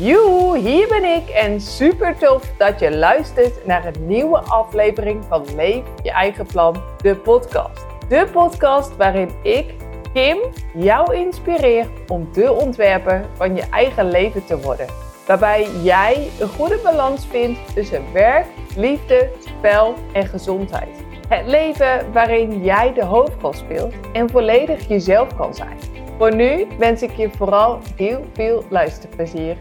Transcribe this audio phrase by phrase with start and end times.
[0.00, 5.44] Joe, hier ben ik en super tof dat je luistert naar een nieuwe aflevering van
[5.56, 7.86] Leef je eigen plan, de podcast.
[8.08, 9.74] De podcast waarin ik,
[10.12, 10.38] Kim,
[10.74, 14.86] jou inspireer om de ontwerper van je eigen leven te worden.
[15.26, 18.46] Waarbij jij een goede balans vindt tussen werk,
[18.76, 21.04] liefde, spel en gezondheid.
[21.28, 25.78] Het leven waarin jij de hoofdrol speelt en volledig jezelf kan zijn.
[26.18, 29.56] Voor nu wens ik je vooral heel veel luisterplezier.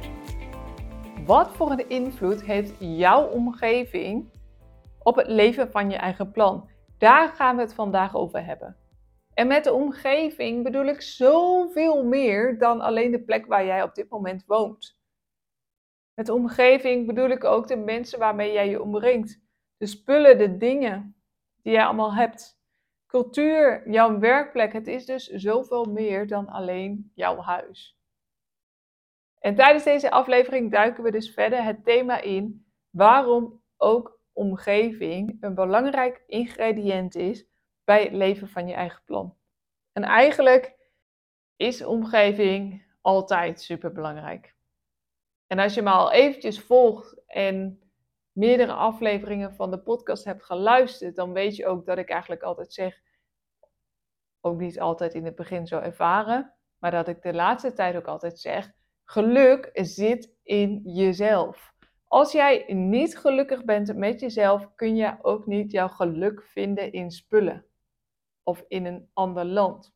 [1.27, 4.29] Wat voor een invloed heeft jouw omgeving
[5.03, 6.69] op het leven van je eigen plan?
[6.97, 8.77] Daar gaan we het vandaag over hebben.
[9.33, 13.95] En met de omgeving bedoel ik zoveel meer dan alleen de plek waar jij op
[13.95, 14.99] dit moment woont.
[16.13, 19.41] Met de omgeving bedoel ik ook de mensen waarmee jij je omringt.
[19.77, 21.15] De spullen, de dingen
[21.61, 22.61] die jij allemaal hebt.
[23.07, 27.96] Cultuur, jouw werkplek, het is dus zoveel meer dan alleen jouw huis.
[29.39, 35.55] En tijdens deze aflevering duiken we dus verder het thema in waarom ook omgeving een
[35.55, 37.45] belangrijk ingrediënt is
[37.83, 39.37] bij het leven van je eigen plan.
[39.91, 40.75] En eigenlijk
[41.55, 44.55] is omgeving altijd super belangrijk.
[45.47, 47.81] En als je me al eventjes volgt en
[48.31, 52.73] meerdere afleveringen van de podcast hebt geluisterd, dan weet je ook dat ik eigenlijk altijd
[52.73, 53.01] zeg,
[54.41, 58.07] ook niet altijd in het begin zo ervaren, maar dat ik de laatste tijd ook
[58.07, 58.71] altijd zeg,
[59.09, 61.73] geluk zit in jezelf.
[62.07, 67.11] Als jij niet gelukkig bent met jezelf, kun je ook niet jouw geluk vinden in
[67.11, 67.65] spullen
[68.43, 69.95] of in een ander land.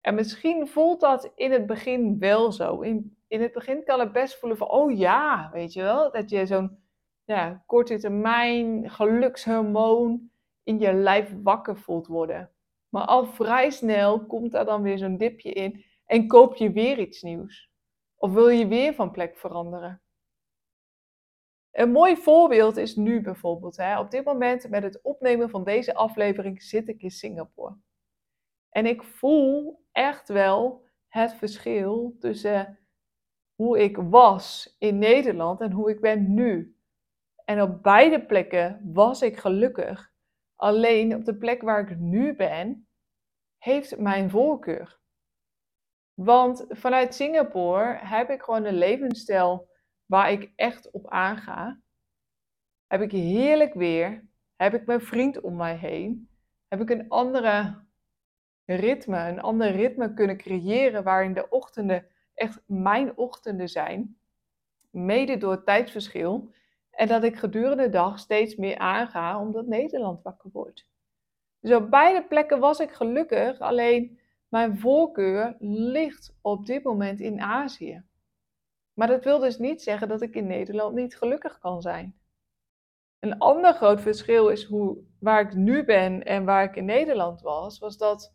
[0.00, 2.80] En misschien voelt dat in het begin wel zo.
[2.80, 6.30] In, in het begin kan het best voelen van, oh ja, weet je wel, dat
[6.30, 6.78] je zo'n
[7.24, 10.30] ja, korte termijn gelukshormoon
[10.62, 12.50] in je lijf wakker voelt worden.
[12.88, 16.98] Maar al vrij snel komt daar dan weer zo'n dipje in en koop je weer
[16.98, 17.67] iets nieuws.
[18.18, 20.02] Of wil je weer van plek veranderen?
[21.70, 23.76] Een mooi voorbeeld is nu bijvoorbeeld.
[23.76, 23.98] Hè.
[23.98, 27.76] Op dit moment met het opnemen van deze aflevering zit ik in Singapore.
[28.70, 32.78] En ik voel echt wel het verschil tussen
[33.54, 36.76] hoe ik was in Nederland en hoe ik ben nu.
[37.44, 40.12] En op beide plekken was ik gelukkig.
[40.56, 42.88] Alleen op de plek waar ik nu ben,
[43.58, 44.97] heeft mijn voorkeur.
[46.18, 49.68] Want vanuit Singapore heb ik gewoon een levensstijl
[50.06, 51.80] waar ik echt op aanga.
[52.86, 54.24] Heb ik heerlijk weer.
[54.56, 56.28] Heb ik mijn vriend om mij heen.
[56.68, 57.84] Heb ik een andere
[58.64, 64.18] ritme, een ander ritme kunnen creëren waarin de ochtenden echt mijn ochtenden zijn.
[64.90, 66.50] Mede door het tijdsverschil.
[66.90, 70.86] En dat ik gedurende de dag steeds meer aanga omdat Nederland wakker wordt.
[71.60, 77.40] Dus op beide plekken was ik gelukkig, alleen mijn voorkeur ligt op dit moment in
[77.40, 78.04] Azië.
[78.92, 82.18] Maar dat wil dus niet zeggen dat ik in Nederland niet gelukkig kan zijn.
[83.18, 87.40] Een ander groot verschil is hoe, waar ik nu ben en waar ik in Nederland
[87.40, 88.34] was, was dat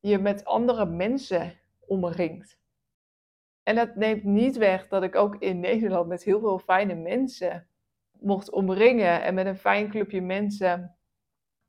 [0.00, 2.58] je met andere mensen omringt.
[3.62, 7.66] En dat neemt niet weg dat ik ook in Nederland met heel veel fijne mensen
[8.18, 10.96] mocht omringen en met een fijn clubje mensen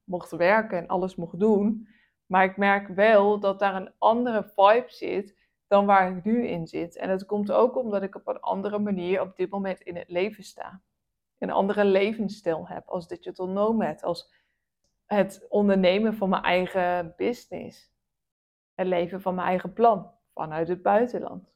[0.04, 1.88] mocht werken en alles mocht doen.
[2.32, 5.38] Maar ik merk wel dat daar een andere vibe zit
[5.68, 6.98] dan waar ik nu in zit.
[6.98, 10.10] En dat komt ook omdat ik op een andere manier op dit moment in het
[10.10, 10.82] leven sta.
[11.38, 14.34] Een andere levensstijl heb als digital nomad, als
[15.06, 17.92] het ondernemen van mijn eigen business.
[18.74, 21.52] Het leven van mijn eigen plan vanuit het buitenland.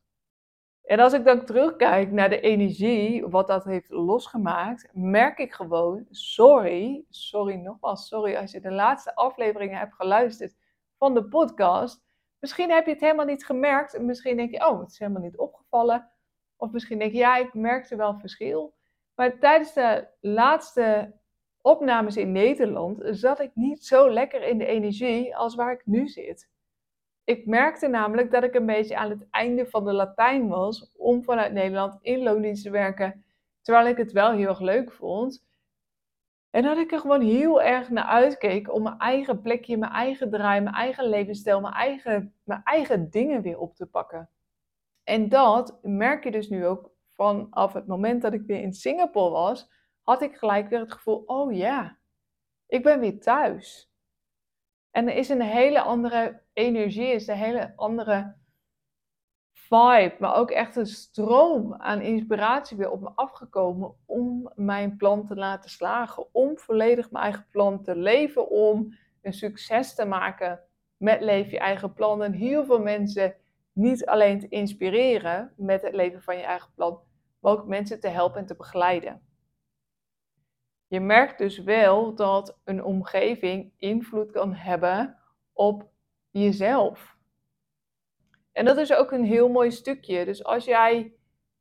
[0.84, 6.06] En als ik dan terugkijk naar de energie, wat dat heeft losgemaakt, merk ik gewoon,
[6.10, 10.64] sorry, sorry nogmaals, sorry als je de laatste afleveringen hebt geluisterd
[10.98, 12.04] van de podcast.
[12.40, 14.00] Misschien heb je het helemaal niet gemerkt.
[14.00, 16.10] Misschien denk je, oh, het is helemaal niet opgevallen.
[16.58, 18.74] Of misschien denk je, ja, ik merkte wel verschil.
[19.16, 21.14] Maar tijdens de laatste
[21.62, 26.08] opnames in Nederland zat ik niet zo lekker in de energie als waar ik nu
[26.08, 26.50] zit.
[27.24, 31.24] Ik merkte namelijk dat ik een beetje aan het einde van de Latijn was om
[31.24, 33.26] vanuit Nederland in loondienst te werken,
[33.62, 35.44] terwijl ik het wel heel erg leuk vond.
[36.56, 40.30] En dat ik er gewoon heel erg naar uitkeek om mijn eigen plekje, mijn eigen
[40.30, 44.30] draai, mijn eigen levensstijl, mijn eigen, mijn eigen dingen weer op te pakken.
[45.04, 49.30] En dat merk je dus nu ook vanaf het moment dat ik weer in Singapore
[49.30, 49.72] was,
[50.02, 51.98] had ik gelijk weer het gevoel, oh ja,
[52.68, 53.92] ik ben weer thuis.
[54.92, 58.36] En er is een hele andere energie, is een hele andere
[59.70, 65.26] vibe, maar ook echt een stroom aan inspiratie weer op me afgekomen om mijn plan
[65.26, 66.34] te laten slagen.
[66.34, 70.60] Om volledig mijn eigen plan te leven, om een succes te maken
[70.98, 72.24] met Leef je eigen plan.
[72.24, 73.36] En heel veel mensen
[73.74, 77.00] niet alleen te inspireren met het leven van je eigen plan,
[77.40, 79.22] mogelijk mensen te helpen en te begeleiden.
[80.88, 85.18] Je merkt dus wel dat een omgeving invloed kan hebben
[85.54, 85.90] op
[86.30, 87.15] jezelf.
[88.56, 90.26] En dat is ook een heel mooi stukje.
[90.26, 91.14] Dus als jij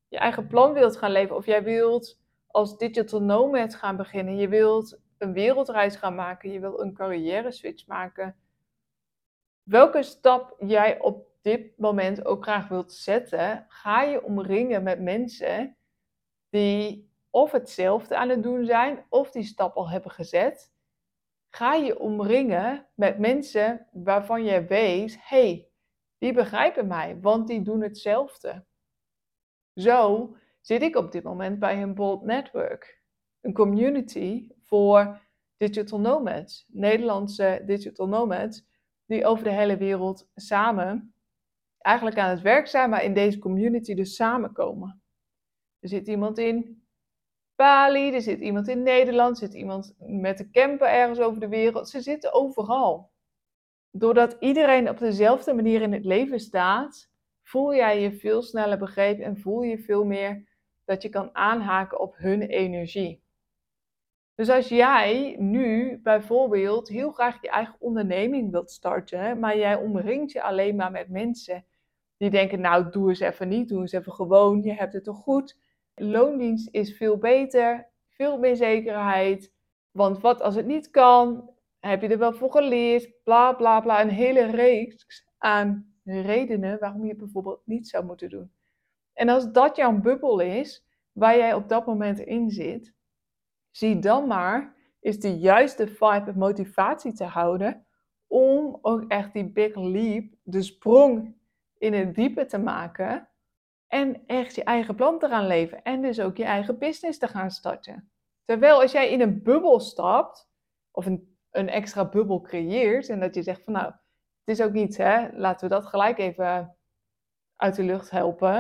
[0.09, 4.49] je eigen plan wilt gaan leven, of jij wilt als digital nomad gaan beginnen, je
[4.49, 8.37] wilt een wereldreis gaan maken, je wilt een carrière switch maken,
[9.63, 15.77] welke stap jij op dit moment ook graag wilt zetten, ga je omringen met mensen
[16.51, 20.73] die of hetzelfde aan het doen zijn, of die stap al hebben gezet.
[21.51, 25.69] Ga je omringen met mensen waarvan je weet, hey,
[26.25, 28.65] die begrijpen mij, want die doen hetzelfde.
[29.75, 33.03] Zo zit ik op dit moment bij een Bold Network,
[33.41, 35.21] een community voor
[35.57, 38.67] digital nomads, Nederlandse digital nomads,
[39.07, 41.15] die over de hele wereld samen
[41.79, 45.03] eigenlijk aan het werk zijn, maar in deze community dus samenkomen.
[45.79, 46.87] Er zit iemand in
[47.55, 51.49] Bali, er zit iemand in Nederland, er zit iemand met de camper ergens over de
[51.49, 51.89] wereld.
[51.89, 53.14] Ze zitten overal.
[53.97, 57.11] Doordat iedereen op dezelfde manier in het leven staat,
[57.43, 60.49] voel jij je veel sneller begrepen en voel je veel meer
[60.85, 63.23] dat je kan aanhaken op hun energie.
[64.35, 70.33] Dus als jij nu bijvoorbeeld heel graag je eigen onderneming wilt starten, maar jij omringt
[70.33, 71.65] je alleen maar met mensen
[72.17, 75.23] die denken, nou doe eens even niet, doe eens even gewoon, je hebt het toch
[75.23, 75.59] goed.
[75.95, 79.53] Loondienst is veel beter, veel meer zekerheid.
[79.91, 81.54] Want wat als het niet kan,
[81.89, 84.01] heb je er wel voor geleerd, bla bla bla.
[84.01, 88.53] Een hele reeks aan redenen waarom je het bijvoorbeeld niet zou moeten doen.
[89.13, 92.95] En als dat jouw bubbel is, waar jij op dat moment in zit,
[93.71, 97.87] zie dan maar, is de juiste vibe en motivatie te houden
[98.27, 101.37] om ook echt die big leap, de sprong
[101.79, 103.29] in het diepe te maken
[103.87, 107.29] en echt je eigen plan te gaan leven en dus ook je eigen business te
[107.29, 108.11] gaan starten.
[108.45, 110.49] Terwijl als jij in een bubbel stapt
[110.91, 113.87] of een, een extra bubbel creëert en dat je zegt van nou,
[114.45, 116.77] het is ook niet, hè, laten we dat gelijk even
[117.57, 118.59] uit de lucht helpen.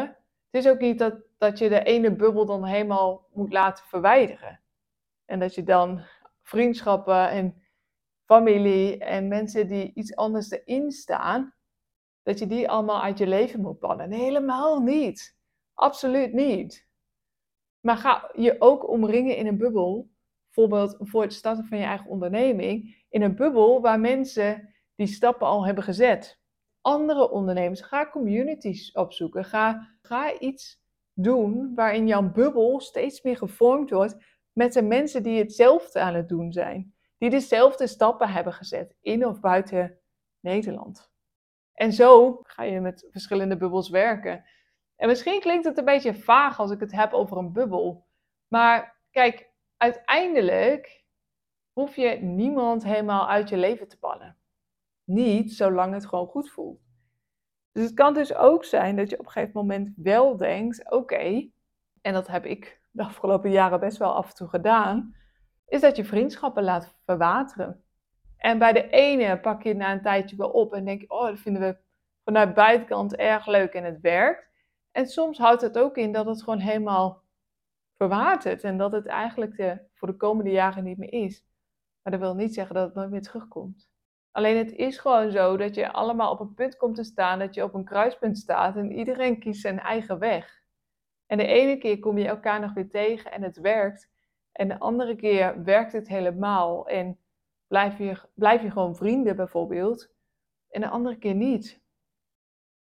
[0.50, 4.60] Het is ook niet dat, dat je de ene bubbel dan helemaal moet laten verwijderen.
[5.24, 6.02] En dat je dan
[6.42, 7.62] vriendschappen en
[8.24, 11.54] familie en mensen die iets anders erin staan,
[12.22, 14.08] dat je die allemaal uit je leven moet bannen.
[14.08, 15.36] Nee, helemaal niet.
[15.74, 16.88] Absoluut niet.
[17.80, 20.10] Maar ga je ook omringen in een bubbel,
[20.54, 25.46] bijvoorbeeld voor het starten van je eigen onderneming, in een bubbel waar mensen die stappen
[25.46, 26.38] al hebben gezet.
[26.80, 29.44] Andere ondernemers, ga communities opzoeken.
[29.44, 34.16] Ga, ga iets doen waarin jouw bubbel steeds meer gevormd wordt
[34.52, 36.94] met de mensen die hetzelfde aan het doen zijn.
[37.18, 39.98] Die dezelfde stappen hebben gezet in of buiten
[40.40, 41.10] Nederland.
[41.72, 44.44] En zo ga je met verschillende bubbels werken.
[44.96, 48.06] En misschien klinkt het een beetje vaag als ik het heb over een bubbel.
[48.48, 49.52] Maar kijk,
[49.84, 51.04] uiteindelijk
[51.72, 54.36] hoef je niemand helemaal uit je leven te bannen.
[55.04, 56.80] Niet zolang het gewoon goed voelt.
[57.72, 61.50] Dus het kan dus ook zijn dat je op een gegeven moment wel denkt: oké,
[62.00, 65.16] en dat heb ik de afgelopen jaren best wel af en toe gedaan,
[65.66, 67.84] is dat je vriendschappen laat verwateren.
[68.36, 71.26] En bij de ene pak je na een tijdje wel op en denk je, oh,
[71.26, 71.76] dat vinden we
[72.24, 74.48] vanuit buitenkant erg leuk en het werkt.
[74.90, 77.23] En soms houdt het ook in dat het gewoon helemaal
[77.96, 81.46] verwatert en dat het eigenlijk de, voor de komende jaren niet meer is.
[82.02, 83.88] Maar dat wil niet zeggen dat het nooit meer terugkomt.
[84.30, 87.54] Alleen het is gewoon zo dat je allemaal op een punt komt te staan, dat
[87.54, 90.62] je op een kruispunt staat en iedereen kiest zijn eigen weg.
[91.26, 94.10] En de ene keer kom je elkaar nog weer tegen en het werkt.
[94.52, 97.18] En de andere keer werkt het helemaal en
[97.66, 100.12] blijf je, blijf je gewoon vrienden bijvoorbeeld.
[100.68, 101.82] En de andere keer niet.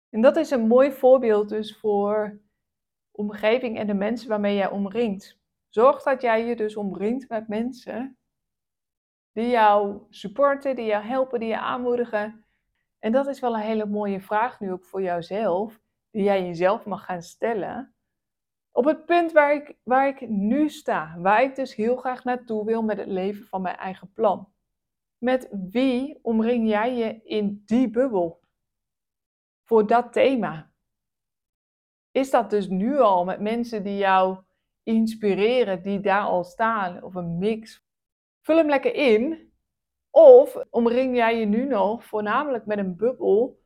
[0.10, 2.42] En dat is een mooi voorbeeld dus voor
[3.16, 5.40] omgeving en de mensen waarmee jij omringt.
[5.70, 8.18] Zorg dat jij je dus omringt met mensen
[9.32, 12.46] die jou supporten, die jou helpen, die je aanmoedigen.
[13.00, 15.80] En dat is wel een hele mooie vraag nu ook voor jouzelf,
[16.10, 17.96] die jij jezelf mag gaan stellen.
[18.72, 22.66] Op het punt waar ik, waar ik nu sta, waar ik dus heel graag naartoe
[22.66, 24.54] wil met het leven van mijn eigen plan.
[25.18, 28.42] Met wie omring jij je in die bubbel?
[29.64, 30.73] Voor dat thema.
[32.14, 34.38] Is dat dus nu al met mensen die jou
[34.84, 37.84] inspireren, die daar al staan, of een mix?
[38.42, 39.52] Vul hem lekker in.
[40.10, 43.62] Of omring jij je nu nog voornamelijk met een bubbel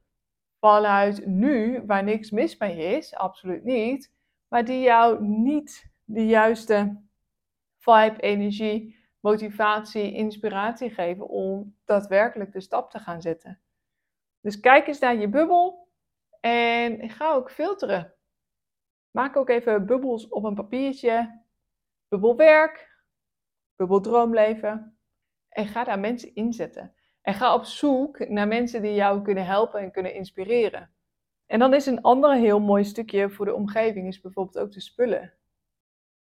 [0.59, 4.13] vanuit nu, waar niks mis mee is, absoluut niet,
[4.47, 7.01] maar die jou niet de juiste
[7.77, 13.61] vibe, energie, motivatie, inspiratie geven om daadwerkelijk de stap te gaan zetten.
[14.41, 15.87] Dus kijk eens naar je bubbel
[16.39, 18.16] en ga ook filteren.
[19.17, 21.41] Maak ook even bubbels op een papiertje.
[22.07, 23.03] Bubbelwerk,
[23.75, 24.97] bubbeldroomleven.
[25.49, 26.93] En ga daar mensen inzetten.
[27.21, 30.91] En ga op zoek naar mensen die jou kunnen helpen en kunnen inspireren.
[31.45, 34.81] En dan is een ander heel mooi stukje voor de omgeving, is bijvoorbeeld ook de
[34.81, 35.33] spullen.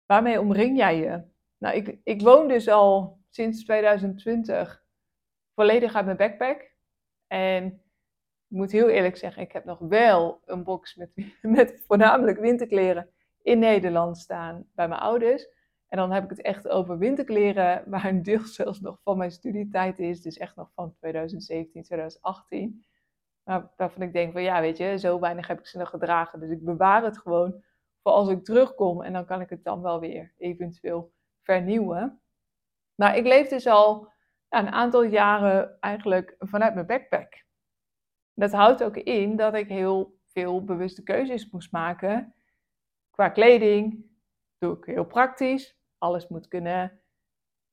[0.06, 1.22] Waarmee omring jij je?
[1.58, 4.84] Nou, ik, ik woon dus al sinds 2020
[5.54, 6.70] volledig uit mijn backpack.
[7.26, 7.82] En
[8.52, 11.10] moet heel eerlijk zeggen, ik heb nog wel een box met,
[11.42, 13.08] met voornamelijk winterkleren
[13.42, 15.48] in Nederland staan bij mijn ouders.
[15.88, 19.30] En dan heb ik het echt over winterkleren, waar een deel zelfs nog van mijn
[19.30, 20.22] studietijd is.
[20.22, 22.84] Dus echt nog van 2017, 2018.
[23.42, 26.40] Maar waarvan ik denk van ja, weet je, zo weinig heb ik ze nog gedragen.
[26.40, 27.64] Dus ik bewaar het gewoon
[28.02, 29.02] voor als ik terugkom.
[29.02, 32.20] En dan kan ik het dan wel weer eventueel vernieuwen.
[32.94, 34.12] Maar ik leef dus al
[34.48, 37.44] ja, een aantal jaren eigenlijk vanuit mijn backpack.
[38.42, 42.34] Dat houdt ook in dat ik heel veel bewuste keuzes moest maken.
[43.10, 44.06] Qua kleding
[44.58, 45.76] doe ik heel praktisch.
[45.98, 46.80] Alles moet kunnen.
[46.80, 47.00] Het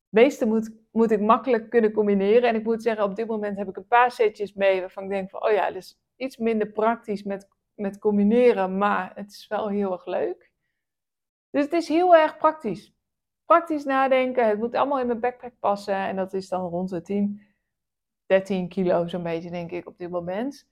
[0.09, 2.49] meeste moet, moet ik makkelijk kunnen combineren.
[2.49, 5.09] En ik moet zeggen, op dit moment heb ik een paar setjes mee waarvan ik
[5.09, 9.47] denk van, oh ja, dat is iets minder praktisch met, met combineren, maar het is
[9.47, 10.51] wel heel erg leuk.
[11.49, 12.93] Dus het is heel erg praktisch.
[13.45, 15.95] Praktisch nadenken, het moet allemaal in mijn backpack passen.
[15.95, 17.48] En dat is dan rond de 10,
[18.29, 20.69] 13 kilo zo'n beetje, denk ik, op dit moment.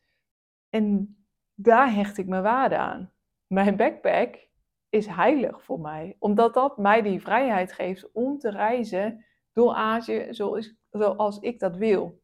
[0.70, 1.18] En
[1.54, 3.12] daar hecht ik mijn waarde aan.
[3.48, 4.48] Mijn backpack
[4.90, 10.28] is heilig voor mij, omdat dat mij die vrijheid geeft om te reizen door Azië
[10.30, 12.22] zoals, zoals ik dat wil.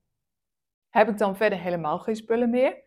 [0.90, 2.84] Heb ik dan verder helemaal geen spullen meer?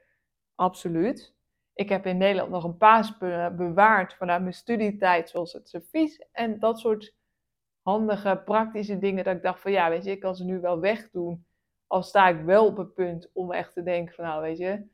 [0.54, 1.34] Absoluut.
[1.74, 6.28] Ik heb in Nederland nog een paar spullen bewaard vanuit mijn studietijd, zoals het servies
[6.32, 7.14] en dat soort
[7.82, 9.24] handige, praktische dingen.
[9.24, 11.46] Dat ik dacht van ja, weet je, ik kan ze nu wel wegdoen.
[11.86, 14.86] Al sta ik wel op het punt om echt te denken van nou, weet je,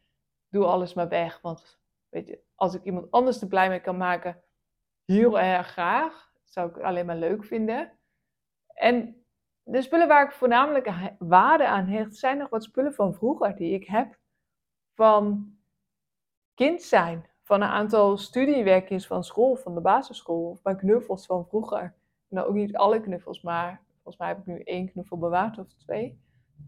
[0.49, 1.41] doe alles maar weg.
[1.41, 4.43] Want weet je, als ik iemand anders er blij mee kan maken,
[5.05, 6.31] heel erg graag.
[6.45, 7.93] Zou ik alleen maar leuk vinden.
[8.75, 9.25] En
[9.63, 13.75] de spullen waar ik voornamelijk waarde aan hecht, zijn nog wat spullen van vroeger die
[13.75, 14.19] ik heb.
[14.95, 15.53] Van
[16.55, 21.47] kind zijn, van een aantal studiewerkjes van school, van de basisschool, of mijn knuffels van
[21.47, 21.95] vroeger.
[22.29, 25.73] Nou, ook niet alle knuffels, maar volgens mij heb ik nu één knuffel bewaard of
[25.73, 26.21] twee.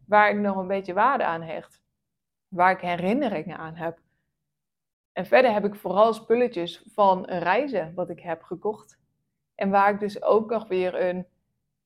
[0.07, 1.83] Waar ik nog een beetje waarde aan hecht.
[2.49, 3.99] Waar ik herinneringen aan heb.
[5.13, 8.99] En verder heb ik vooral spulletjes van reizen wat ik heb gekocht.
[9.55, 11.27] En waar ik dus ook nog weer een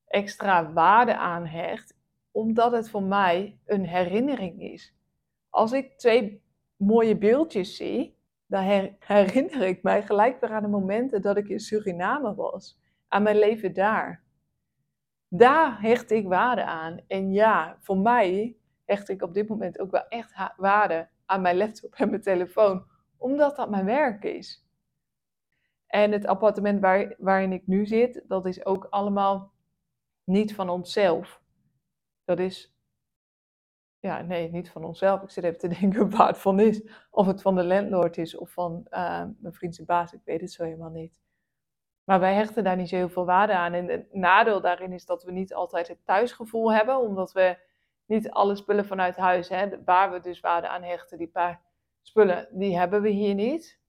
[0.05, 1.97] extra waarde aan hecht,
[2.31, 4.95] omdat het voor mij een herinnering is.
[5.49, 6.43] Als ik twee
[6.75, 8.63] mooie beeldjes zie, dan
[8.99, 13.39] herinner ik mij gelijk weer aan de momenten dat ik in Suriname was, aan mijn
[13.39, 14.23] leven daar.
[15.29, 16.99] Daar hecht ik waarde aan.
[17.07, 21.57] En ja, voor mij hecht ik op dit moment ook wel echt waarde aan mijn
[21.57, 22.85] laptop en mijn telefoon,
[23.17, 24.67] omdat dat mijn werk is.
[25.87, 29.53] En het appartement waar, waarin ik nu zit, dat is ook allemaal
[30.23, 31.41] niet van onszelf.
[32.23, 32.73] Dat is,
[33.99, 35.21] ja, nee, niet van onszelf.
[35.21, 36.81] Ik zit even te denken waar het van is.
[37.09, 40.51] Of het van de landlord is of van uh, mijn vriendse baas, ik weet het
[40.51, 41.19] zo helemaal niet.
[42.09, 43.73] Maar wij hechten daar niet zo heel veel waarde aan.
[43.73, 47.57] En het nadeel daarin is dat we niet altijd het thuisgevoel hebben, omdat we
[48.05, 51.61] niet alle spullen vanuit huis, hè, waar we dus waarde aan hechten, die paar
[52.01, 53.79] spullen, die hebben we hier niet.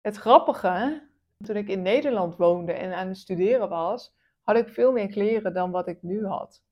[0.00, 4.92] Het grappige, toen ik in Nederland woonde en aan het studeren was, had ik veel
[4.92, 6.64] meer kleren dan wat ik nu had.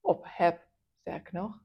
[0.00, 0.66] Of heb,
[1.00, 1.60] sterk nog.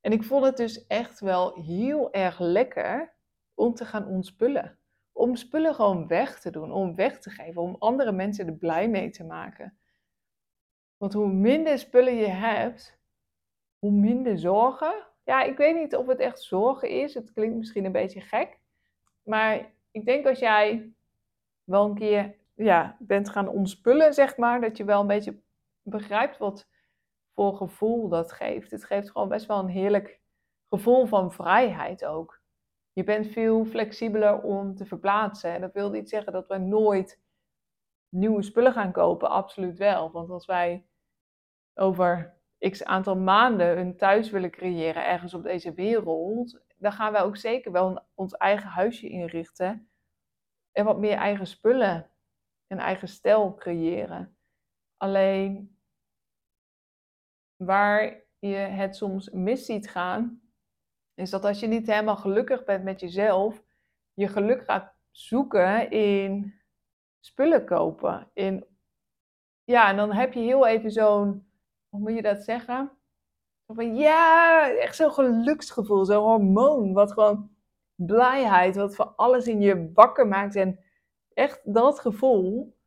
[0.00, 3.14] En ik vond het dus echt wel heel erg lekker
[3.54, 4.79] om te gaan ontspullen.
[5.20, 8.88] Om spullen gewoon weg te doen, om weg te geven, om andere mensen er blij
[8.88, 9.78] mee te maken.
[10.96, 12.98] Want hoe minder spullen je hebt,
[13.78, 15.06] hoe minder zorgen.
[15.24, 17.14] Ja, ik weet niet of het echt zorgen is.
[17.14, 18.58] Het klinkt misschien een beetje gek.
[19.22, 20.92] Maar ik denk als jij
[21.64, 25.40] wel een keer ja, bent gaan ontspullen, zeg maar, dat je wel een beetje
[25.82, 26.68] begrijpt wat
[27.34, 28.70] voor gevoel dat geeft.
[28.70, 30.20] Het geeft gewoon best wel een heerlijk
[30.68, 32.39] gevoel van vrijheid ook.
[32.92, 35.52] Je bent veel flexibeler om te verplaatsen.
[35.52, 37.20] En dat wil niet zeggen dat we nooit
[38.08, 39.30] nieuwe spullen gaan kopen.
[39.30, 40.10] Absoluut wel.
[40.10, 40.86] Want als wij
[41.74, 47.22] over x aantal maanden een thuis willen creëren ergens op deze wereld, dan gaan wij
[47.22, 49.90] ook zeker wel ons eigen huisje inrichten.
[50.72, 52.10] En wat meer eigen spullen
[52.66, 54.36] en eigen stijl creëren.
[54.96, 55.78] Alleen
[57.56, 60.49] waar je het soms mis ziet gaan,
[61.20, 63.62] is dat als je niet helemaal gelukkig bent met jezelf,
[64.14, 66.54] je geluk gaat zoeken in
[67.20, 68.30] spullen kopen.
[68.34, 68.66] In,
[69.64, 71.50] ja, en dan heb je heel even zo'n,
[71.88, 72.90] hoe moet je dat zeggen?
[73.66, 77.50] Van, ja, echt zo'n geluksgevoel, zo'n hormoon, wat gewoon
[77.94, 80.56] blijheid, wat voor alles in je wakker maakt.
[80.56, 80.84] En
[81.34, 82.78] echt dat gevoel.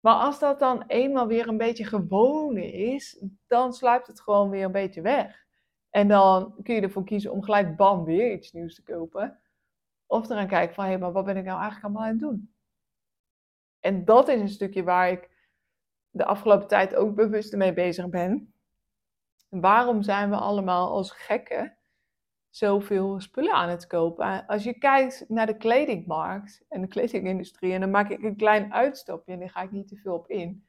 [0.00, 4.64] Maar als dat dan eenmaal weer een beetje gewoon is, dan sluipt het gewoon weer
[4.64, 5.45] een beetje weg.
[5.96, 9.40] En dan kun je ervoor kiezen om gelijk bam weer iets nieuws te kopen.
[10.06, 12.20] Of eraan kijken van, hé, hey, maar wat ben ik nou eigenlijk allemaal aan het
[12.20, 12.54] doen?
[13.80, 15.30] En dat is een stukje waar ik
[16.10, 18.54] de afgelopen tijd ook bewust mee bezig ben.
[19.48, 21.76] Waarom zijn we allemaal als gekken
[22.50, 24.46] zoveel spullen aan het kopen?
[24.46, 28.72] Als je kijkt naar de kledingmarkt en de kledingindustrie, en dan maak ik een klein
[28.72, 30.66] uitstapje en daar ga ik niet te veel op in,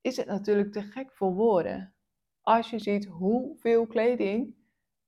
[0.00, 1.94] is het natuurlijk te gek voor woorden.
[2.40, 4.60] Als je ziet hoeveel kleding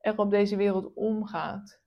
[0.05, 1.81] er op deze wereld omgaat.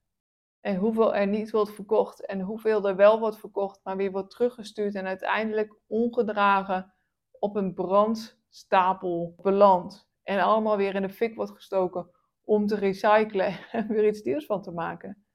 [0.60, 4.30] En hoeveel er niet wordt verkocht en hoeveel er wel wordt verkocht, maar weer wordt
[4.30, 6.94] teruggestuurd en uiteindelijk ongedragen
[7.40, 10.10] op een brandstapel belandt.
[10.24, 12.10] En allemaal weer in de fik wordt gestoken
[12.44, 15.26] om te recyclen en weer iets nieuws van te maken.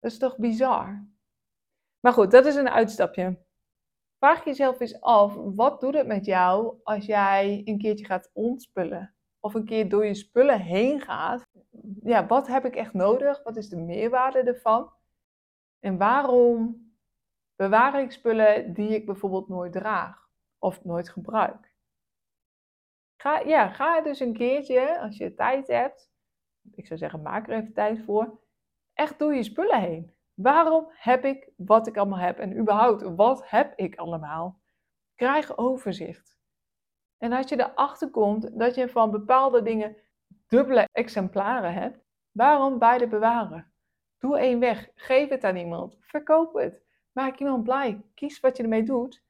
[0.00, 1.06] Dat is toch bizar?
[2.00, 3.44] Maar goed, dat is een uitstapje.
[4.18, 9.14] Vraag jezelf eens af, wat doet het met jou als jij een keertje gaat ontspullen?
[9.44, 11.46] Of een keer door je spullen heen gaat
[12.02, 13.42] ja, wat heb ik echt nodig?
[13.42, 14.92] Wat is de meerwaarde ervan?
[15.80, 16.86] En waarom
[17.56, 21.74] bewaar ik spullen die ik bijvoorbeeld nooit draag of nooit gebruik?
[23.16, 26.10] Ga, ja, ga dus een keertje, als je tijd hebt,
[26.72, 28.40] ik zou zeggen, maak er even tijd voor,
[28.92, 30.14] echt door je spullen heen.
[30.34, 32.38] Waarom heb ik wat ik allemaal heb?
[32.38, 34.60] En überhaupt, wat heb ik allemaal?
[35.14, 36.31] Krijg overzicht.
[37.22, 39.96] En als je erachter komt dat je van bepaalde dingen
[40.46, 41.98] dubbele exemplaren hebt,
[42.30, 43.72] waarom beide bewaren?
[44.18, 48.62] Doe één weg, geef het aan iemand, verkoop het, maak iemand blij, kies wat je
[48.62, 49.22] ermee doet.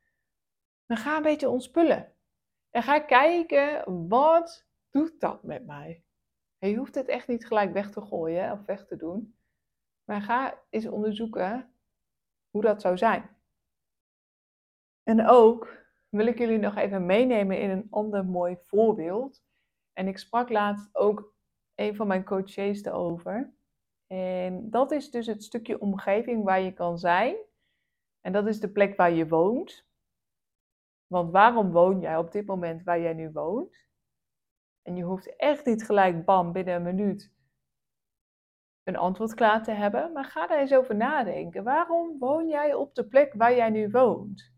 [0.87, 2.13] Dan ga een beetje ontspullen.
[2.71, 6.05] En ga kijken, wat doet dat met mij?
[6.59, 9.37] je hoeft het echt niet gelijk weg te gooien of weg te doen.
[10.05, 11.75] Maar ga eens onderzoeken
[12.51, 13.37] hoe dat zou zijn.
[15.03, 15.81] En ook
[16.13, 19.43] wil ik jullie nog even meenemen in een ander mooi voorbeeld.
[19.93, 21.35] En ik sprak laatst ook
[21.75, 23.55] een van mijn coaches erover.
[24.07, 27.37] En dat is dus het stukje omgeving waar je kan zijn.
[28.21, 29.87] En dat is de plek waar je woont.
[31.07, 33.87] Want waarom woon jij op dit moment waar jij nu woont?
[34.83, 37.33] En je hoeft echt niet gelijk bam binnen een minuut
[38.85, 40.13] een antwoord klaar te hebben.
[40.13, 41.65] Maar ga daar eens over nadenken.
[41.65, 44.53] Waarom woon jij op de plek waar jij nu woont?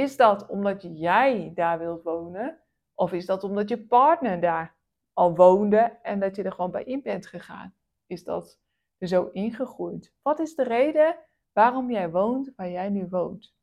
[0.00, 2.60] Is dat omdat jij daar wilt wonen?
[2.94, 4.76] Of is dat omdat je partner daar
[5.12, 7.74] al woonde en dat je er gewoon bij in bent gegaan?
[8.06, 8.60] Is dat
[9.00, 10.14] zo ingegroeid?
[10.22, 11.16] Wat is de reden
[11.52, 13.54] waarom jij woont waar jij nu woont?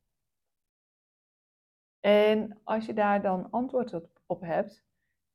[2.00, 4.84] En als je daar dan antwoord op hebt,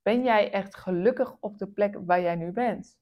[0.02, 2.98] ben jij echt gelukkig op de plek waar jij nu bent?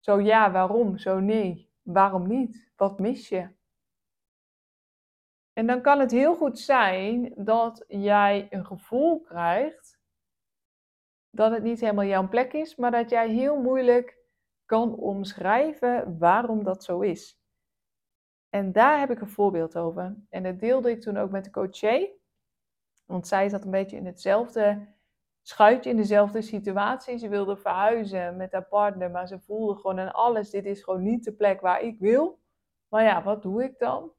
[0.00, 0.98] Zo ja, waarom?
[0.98, 2.72] Zo nee, waarom niet?
[2.76, 3.48] Wat mis je?
[5.54, 9.98] En dan kan het heel goed zijn dat jij een gevoel krijgt
[11.30, 14.18] dat het niet helemaal jouw plek is, maar dat jij heel moeilijk
[14.66, 17.42] kan omschrijven waarom dat zo is.
[18.48, 20.16] En daar heb ik een voorbeeld over.
[20.28, 22.22] En dat deelde ik toen ook met de coachee.
[23.06, 24.94] Want zij zat een beetje in hetzelfde
[25.42, 27.18] schuitje, in dezelfde situatie.
[27.18, 31.02] Ze wilde verhuizen met haar partner, maar ze voelde gewoon aan alles: dit is gewoon
[31.02, 32.38] niet de plek waar ik wil.
[32.88, 34.13] Maar ja, wat doe ik dan?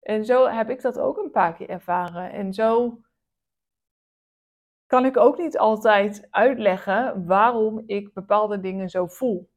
[0.00, 2.32] En zo heb ik dat ook een paar keer ervaren.
[2.32, 3.00] En zo
[4.86, 9.50] kan ik ook niet altijd uitleggen waarom ik bepaalde dingen zo voel.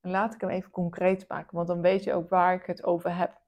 [0.00, 2.84] En laat ik hem even concreet maken, want dan weet je ook waar ik het
[2.84, 3.42] over heb.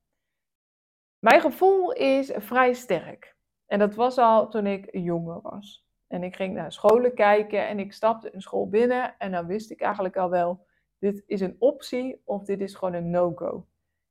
[1.18, 3.37] Mijn gevoel is vrij sterk.
[3.66, 5.87] En dat was al toen ik jonger was.
[6.07, 9.70] En ik ging naar scholen kijken en ik stapte een school binnen en dan wist
[9.70, 10.66] ik eigenlijk al wel,
[10.99, 13.66] dit is een optie of dit is gewoon een no-go.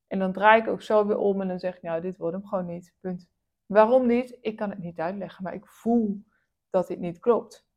[0.08, 2.36] En dan draai ik ook zo weer om en dan zeg ik, nou, dit wordt
[2.36, 2.94] hem gewoon niet.
[3.00, 3.30] Punt.
[3.66, 4.38] Waarom niet?
[4.42, 6.24] Ik kan het niet uitleggen, maar ik voel
[6.70, 7.68] dat dit niet klopt.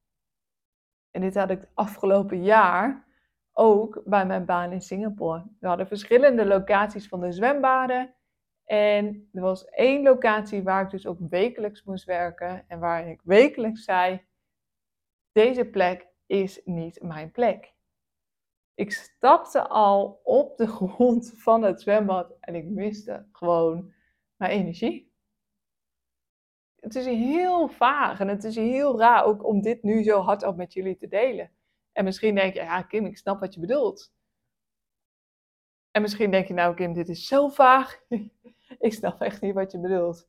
[1.11, 3.07] En dit had ik het afgelopen jaar
[3.53, 5.45] ook bij mijn baan in Singapore.
[5.61, 8.15] We hadden verschillende locaties van de zwembaden.
[8.65, 12.65] En er was één locatie waar ik dus ook wekelijks moest werken.
[12.69, 14.27] En waar ik wekelijks zei:
[15.33, 17.77] Deze plek is niet mijn plek.
[18.79, 23.95] Ik stapte al op de grond van het zwembad en ik miste gewoon
[24.37, 25.09] mijn energie
[26.81, 30.57] het is heel vaag en het is heel raar ook om dit nu zo hardop
[30.57, 31.51] met jullie te delen.
[31.93, 34.13] En misschien denk je, ja Kim, ik snap wat je bedoelt.
[35.91, 38.03] En misschien denk je, nou Kim, dit is zo vaag.
[38.79, 40.29] ik snap echt niet wat je bedoelt.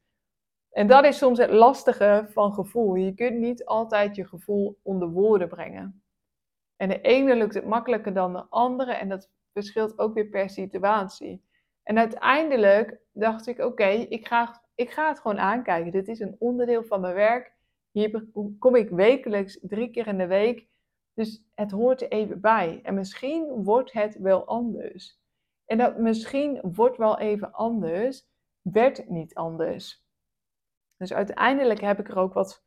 [0.69, 2.95] En dat is soms het lastige van gevoel.
[2.95, 6.03] Je kunt niet altijd je gevoel onder woorden brengen.
[6.79, 10.49] En de ene lukt het makkelijker dan de andere en dat verschilt ook weer per
[10.49, 11.43] situatie.
[11.83, 15.91] En uiteindelijk dacht ik, oké, ik ga ik ga het gewoon aankijken.
[15.91, 17.53] Dit is een onderdeel van mijn werk.
[17.91, 18.25] Hier
[18.59, 20.67] kom ik wekelijks drie keer in de week.
[21.13, 22.79] Dus het hoort er even bij.
[22.83, 25.19] En misschien wordt het wel anders.
[25.65, 28.27] En dat misschien wordt wel even anders,
[28.61, 30.05] werd niet anders.
[30.97, 32.63] Dus uiteindelijk heb ik er ook wat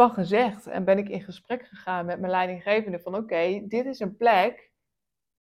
[0.00, 4.00] van gezegd en ben ik in gesprek gegaan met mijn leidinggevende van oké, dit is
[4.00, 4.72] een plek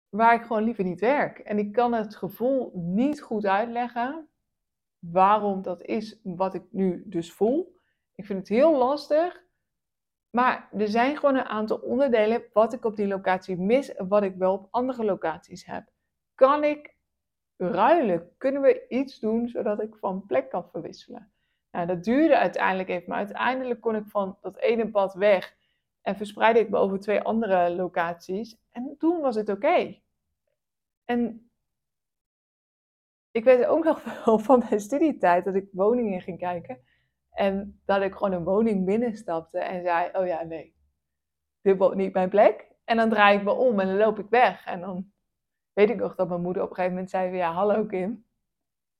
[0.08, 1.38] waar ik gewoon liever niet werk.
[1.38, 4.28] En ik kan het gevoel niet goed uitleggen
[4.98, 7.80] waarom dat is wat ik nu dus voel.
[8.14, 9.42] Ik vind het heel lastig.
[10.30, 14.22] Maar er zijn gewoon een aantal onderdelen wat ik op die locatie mis en wat
[14.22, 15.90] ik wel op andere locaties heb.
[16.34, 16.96] Kan ik
[17.56, 18.34] ruilen?
[18.38, 21.33] Kunnen we iets doen zodat ik van plek kan verwisselen?
[21.74, 25.56] Nou, dat duurde uiteindelijk even, maar uiteindelijk kon ik van dat ene pad weg
[26.02, 28.56] en verspreidde ik me over twee andere locaties.
[28.70, 30.00] En toen was het oké.
[31.04, 31.50] En
[33.30, 36.78] ik weet ook nog wel van mijn studietijd dat ik woningen ging kijken.
[37.30, 40.74] En dat ik gewoon een woning binnenstapte en zei: Oh ja, nee,
[41.60, 42.68] dit wordt niet mijn plek.
[42.84, 44.66] En dan draai ik me om en dan loop ik weg.
[44.66, 45.12] En dan
[45.72, 48.23] weet ik nog dat mijn moeder op een gegeven moment zei: Ja, hallo Kim.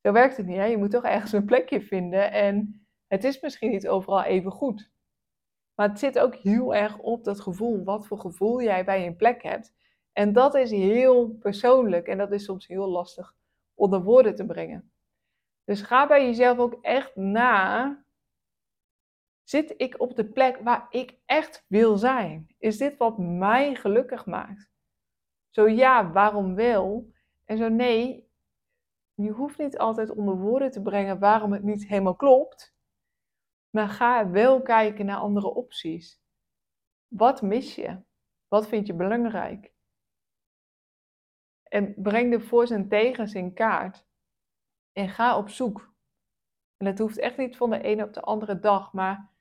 [0.05, 0.57] Zo werkt het niet.
[0.57, 0.65] Hè?
[0.65, 2.33] Je moet toch ergens een plekje vinden.
[2.33, 4.91] En het is misschien niet overal even goed.
[5.75, 7.85] Maar het zit ook heel erg op dat gevoel.
[7.85, 9.75] Wat voor gevoel jij bij een plek hebt.
[10.13, 12.07] En dat is heel persoonlijk.
[12.07, 13.35] En dat is soms heel lastig
[13.75, 14.93] onder woorden te brengen.
[15.65, 18.05] Dus ga bij jezelf ook echt na.
[19.43, 22.55] Zit ik op de plek waar ik echt wil zijn?
[22.59, 24.71] Is dit wat mij gelukkig maakt?
[25.51, 27.13] Zo ja, waarom wel?
[27.45, 28.24] En zo nee,
[29.15, 32.75] je hoeft niet altijd onder woorden te brengen waarom het niet helemaal klopt.
[33.71, 36.23] Maar ga wel kijken naar andere opties.
[37.09, 38.03] Wat mis je?
[38.49, 39.73] Wat vind je belangrijk?
[41.63, 44.07] En breng de voor's en tegens in kaart.
[44.93, 45.95] En ga op zoek.
[46.77, 49.33] En het hoeft echt niet van de ene op de andere dag, maar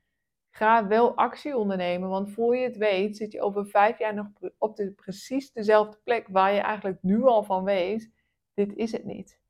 [0.49, 2.09] ga wel actie ondernemen.
[2.09, 5.99] Want voor je het weet, zit je over vijf jaar nog op de precies dezelfde
[6.03, 8.11] plek waar je eigenlijk nu al van weet:
[8.53, 9.42] dit is het niet.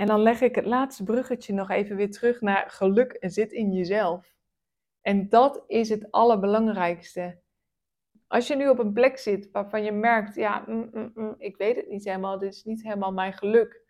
[0.00, 3.72] En dan leg ik het laatste bruggetje nog even weer terug naar geluk zit in
[3.72, 4.34] jezelf.
[5.00, 7.40] En dat is het allerbelangrijkste.
[8.26, 11.56] Als je nu op een plek zit waarvan je merkt, ja, mm, mm, mm, ik
[11.56, 13.82] weet het niet helemaal, dit is niet helemaal mijn geluk.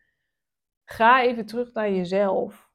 [0.85, 2.71] Ga even terug naar jezelf.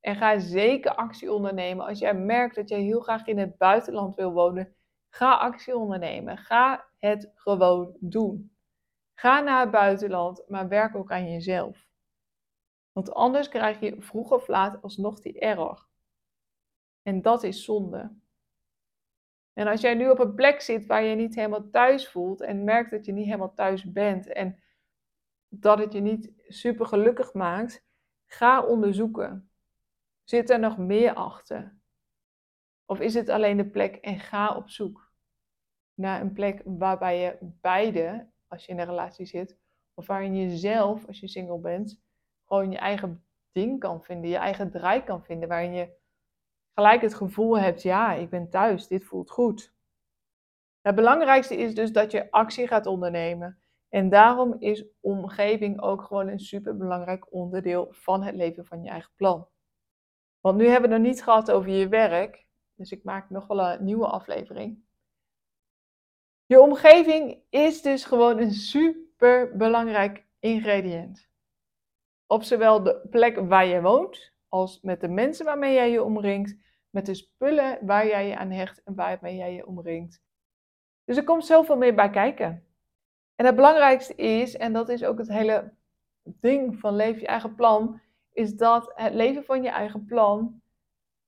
[0.00, 1.86] En ga zeker actie ondernemen.
[1.86, 4.74] Als jij merkt dat jij heel graag in het buitenland wil wonen,
[5.08, 6.38] ga actie ondernemen.
[6.38, 8.56] Ga het gewoon doen.
[9.14, 11.87] Ga naar het buitenland, maar werk ook aan jezelf.
[12.98, 15.86] Want anders krijg je vroeg of laat alsnog die error.
[17.02, 18.16] En dat is zonde.
[19.52, 22.64] En als jij nu op een plek zit waar je niet helemaal thuis voelt en
[22.64, 24.62] merkt dat je niet helemaal thuis bent en
[25.48, 27.84] dat het je niet super gelukkig maakt,
[28.26, 29.50] ga onderzoeken.
[30.24, 31.78] Zit er nog meer achter?
[32.84, 35.12] Of is het alleen de plek en ga op zoek
[35.94, 39.56] naar een plek waarbij je beide, als je in een relatie zit,
[39.94, 42.06] of waarin je zelf, als je single bent,
[42.48, 45.96] gewoon je eigen ding kan vinden, je eigen draai kan vinden, waarin je
[46.74, 49.72] gelijk het gevoel hebt, ja, ik ben thuis, dit voelt goed.
[50.80, 53.58] Het belangrijkste is dus dat je actie gaat ondernemen.
[53.88, 59.12] En daarom is omgeving ook gewoon een superbelangrijk onderdeel van het leven van je eigen
[59.16, 59.48] plan.
[60.40, 63.46] Want nu hebben we het nog niet gehad over je werk, dus ik maak nog
[63.46, 64.82] wel een nieuwe aflevering.
[66.46, 71.28] Je omgeving is dus gewoon een super belangrijk ingrediënt.
[72.30, 76.56] Op zowel de plek waar je woont, als met de mensen waarmee jij je omringt,
[76.90, 80.22] met de spullen waar jij je aan hecht en waarmee jij je omringt.
[81.04, 82.66] Dus er komt zoveel meer bij kijken.
[83.34, 85.72] En het belangrijkste is, en dat is ook het hele
[86.22, 88.00] ding van leef je eigen plan,
[88.32, 90.62] is dat het leven van je eigen plan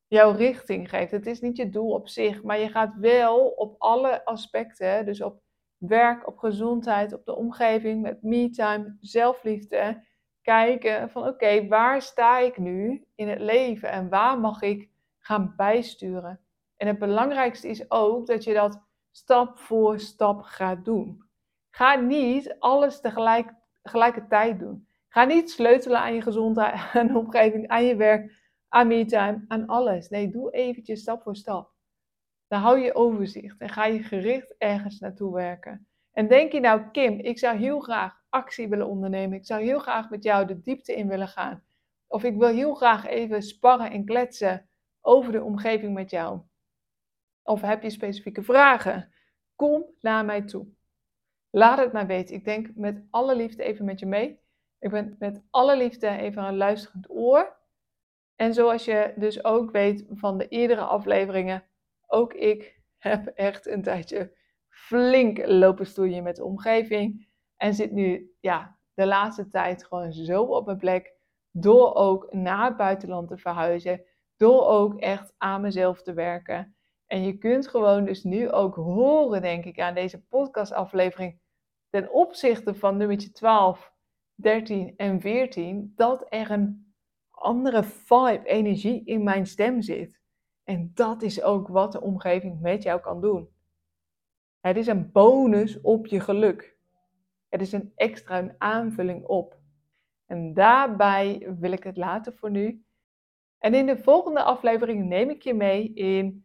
[0.07, 1.11] jouw richting geeft.
[1.11, 5.23] Het is niet je doel op zich, maar je gaat wel op alle aspecten, dus
[5.23, 5.43] op
[5.77, 10.09] werk, op gezondheid, op de omgeving, met me-time, zelfliefde,
[10.51, 15.53] kijken van oké, waar sta ik nu in het leven en waar mag ik gaan
[15.57, 16.41] bijsturen?
[16.77, 21.25] En het belangrijkste is ook dat je dat stap voor stap gaat doen.
[21.71, 24.89] Ga niet alles tegelijk, tegelijkertijd doen.
[25.09, 29.67] Ga niet sleutelen aan je gezondheid, aan de omgeving, aan je werk, aan me-time, aan
[29.67, 30.09] alles.
[30.09, 31.73] Nee, doe eventjes stap voor stap.
[32.49, 35.90] Dan hou je overzicht en ga je gericht ergens naartoe werken.
[36.21, 39.39] En denk je nou, Kim, ik zou heel graag actie willen ondernemen.
[39.39, 41.65] Ik zou heel graag met jou de diepte in willen gaan.
[42.07, 44.69] Of ik wil heel graag even sparren en kletsen
[45.01, 46.41] over de omgeving met jou.
[47.43, 49.13] Of heb je specifieke vragen?
[49.57, 50.67] Kom naar mij toe.
[51.51, 52.35] Laat het mij weten.
[52.35, 54.41] Ik denk met alle liefde even met je mee.
[54.79, 57.57] Ik ben met alle liefde even een luisterend oor.
[58.37, 61.65] En zoals je dus ook weet van de eerdere afleveringen,
[62.07, 64.39] ook ik heb echt een tijdje
[64.87, 67.29] flink lopen stoeien met de omgeving.
[67.57, 71.15] En zit nu ja, de laatste tijd gewoon zo op mijn plek.
[71.51, 74.05] Door ook naar het buitenland te verhuizen.
[74.37, 76.77] Door ook echt aan mezelf te werken.
[77.07, 81.41] En je kunt gewoon dus nu ook horen, denk ik, aan deze podcastaflevering.
[81.89, 83.93] Ten opzichte van nummertje 12,
[84.35, 85.93] 13 en 14.
[85.97, 86.95] Dat er een
[87.31, 90.21] andere vibe, energie in mijn stem zit.
[90.65, 93.49] En dat is ook wat de omgeving met jou kan doen.
[94.61, 96.77] Het is een bonus op je geluk.
[97.49, 99.59] Het is een extra een aanvulling op.
[100.27, 102.85] En daarbij wil ik het laten voor nu.
[103.59, 106.45] En in de volgende aflevering neem ik je mee in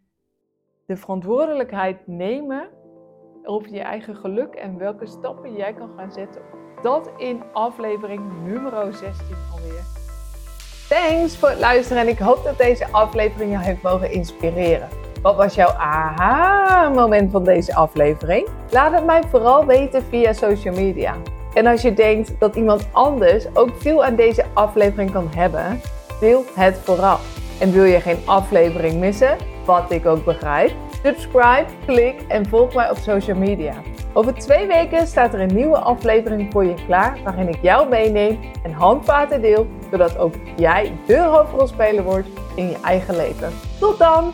[0.86, 2.70] de verantwoordelijkheid nemen
[3.44, 6.42] over je eigen geluk en welke stappen jij kan gaan zetten.
[6.82, 9.84] Dat in aflevering nummer 16 alweer.
[10.90, 15.05] Thanks voor het luisteren en ik hoop dat deze aflevering jou heeft mogen inspireren.
[15.26, 18.48] Wat was jouw aha-moment van deze aflevering?
[18.70, 21.16] Laat het mij vooral weten via social media.
[21.54, 25.82] En als je denkt dat iemand anders ook veel aan deze aflevering kan hebben,
[26.20, 27.18] deel het vooral.
[27.60, 30.72] En wil je geen aflevering missen, wat ik ook begrijp,
[31.04, 33.74] subscribe, klik en volg mij op social media.
[34.14, 38.40] Over twee weken staat er een nieuwe aflevering voor je klaar, waarin ik jou meeneem
[38.64, 43.50] en handvaten deel, zodat ook jij de hoofdrolspeler wordt in je eigen leven.
[43.80, 44.34] Tot dan!